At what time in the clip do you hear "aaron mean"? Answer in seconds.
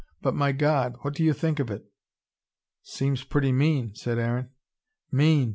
4.17-5.49